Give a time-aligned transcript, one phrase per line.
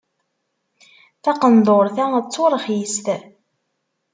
[1.23, 3.05] Taqendurt-a d turxist.